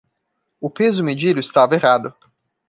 [0.59, 2.11] O peso medido estava errado